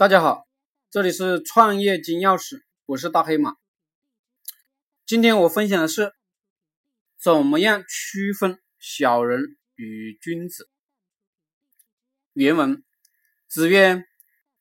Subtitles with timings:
[0.00, 0.48] 大家好，
[0.90, 3.56] 这里是创业金钥匙，我是大黑马。
[5.04, 6.14] 今天我分享的是
[7.22, 10.70] 怎么样区分小人与君子。
[12.32, 12.82] 原文：
[13.46, 14.02] 子曰：“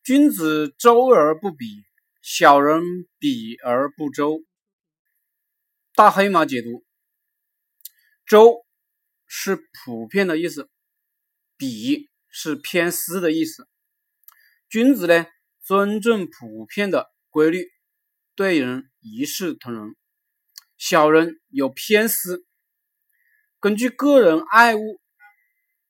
[0.04, 1.86] 君子周而不比，
[2.22, 2.84] 小人
[3.18, 4.44] 比而不周。”
[5.96, 6.84] 大黑马解读
[8.28, 8.66] ：“周
[9.26, 10.70] 是普遍的意思，
[11.56, 13.70] 比是偏私的意思。”
[14.70, 15.26] 君子呢，
[15.64, 17.66] 尊重普遍的规律，
[18.36, 19.96] 对人一视同仁；
[20.78, 22.46] 小人有偏私，
[23.60, 25.02] 根据个人爱恶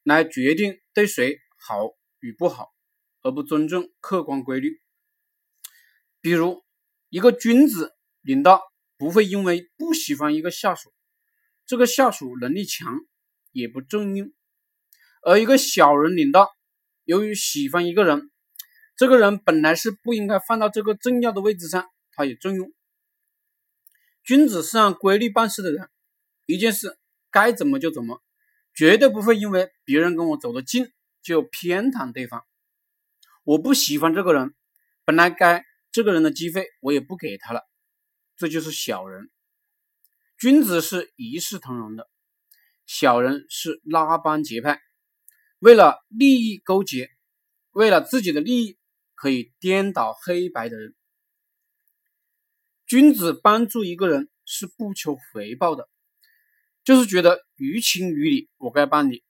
[0.01, 1.89] 来决定对谁好
[2.21, 2.69] 与不好，
[3.21, 4.79] 而不尊重客观规律。
[6.21, 6.63] 比如，
[7.09, 8.61] 一个君子领导
[8.97, 10.93] 不会因为不喜欢一个下属，
[11.65, 12.97] 这个下属能力强
[13.51, 14.29] 也不重用；
[15.21, 16.49] 而一个小人领导，
[17.03, 18.31] 由于喜欢一个人。
[18.99, 22.73] 这个人本来是不应该放到这个重要的位置上，他也重用。
[24.25, 25.89] 君子是按规律办事的人，
[26.45, 26.99] 一件事
[27.31, 28.21] 该怎么就怎么，
[28.75, 32.43] 绝对不会因为别人跟我走得近就偏袒对方。
[33.45, 34.53] 我不喜欢这个人，
[35.05, 37.61] 本来该这个人的机会我也不给他了，
[38.35, 39.29] 这就是小人。
[40.37, 42.09] 君子是一视同仁的，
[42.85, 44.81] 小人是拉帮结派，
[45.59, 47.09] 为了利益勾结，
[47.71, 48.77] 为了自己的利益。
[49.19, 50.95] 可以颠倒黑白的人，
[52.87, 55.89] 君子帮助一个人是不求回报的，
[56.85, 59.21] 就是觉得于情于理，我该帮你，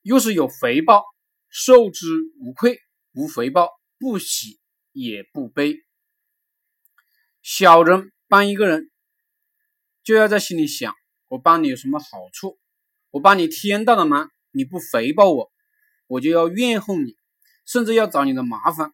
[0.00, 1.04] 又是有回报，
[1.50, 2.06] 受之
[2.40, 2.78] 无愧，
[3.12, 4.58] 无回报不喜
[4.92, 5.76] 也不悲。
[7.42, 8.90] 小人帮一个人，
[10.02, 10.94] 就要在心里想：
[11.28, 12.58] 我帮你有什么好处？
[13.10, 15.52] 我帮你天大的忙，你不回报我，
[16.06, 17.18] 我就要怨恨你。
[17.64, 18.92] 甚至要找你的麻烦。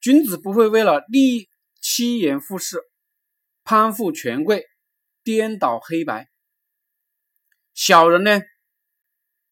[0.00, 1.48] 君子不会为了利益
[1.80, 2.80] 趋炎附势、
[3.64, 4.66] 攀附权贵、
[5.24, 6.28] 颠倒黑白。
[7.74, 8.40] 小人呢，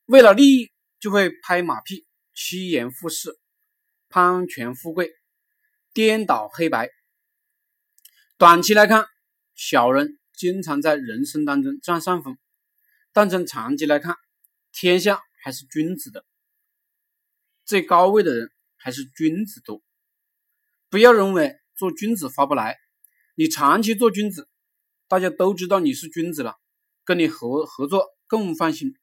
[0.07, 0.71] 为了利益
[1.01, 3.39] 就会拍马屁、趋炎附势、
[4.09, 5.11] 攀权富贵、
[5.93, 6.91] 颠倒黑白。
[8.39, 9.07] 短期来看，
[9.55, 12.39] 小人经常在人生当中占上风，
[13.13, 14.17] 但从长期来看，
[14.73, 16.25] 天下还是君子的。
[17.65, 19.83] 最高位的人还是君子多，
[20.91, 22.77] 不要认为做君子划不来。
[23.37, 24.49] 你长期做君子，
[25.09, 26.57] 大家都知道你是君子了，
[27.05, 28.95] 跟你合合作更放心。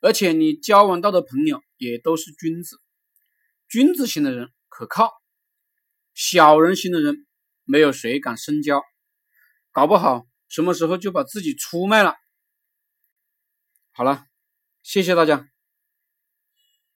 [0.00, 2.80] 而且你交往到的朋友也都是君子，
[3.68, 5.12] 君子型的人可靠，
[6.14, 7.26] 小人型的人
[7.64, 8.82] 没有谁敢深交，
[9.72, 12.16] 搞不好什么时候就把自己出卖了。
[13.92, 14.24] 好了，
[14.82, 15.46] 谢谢大家。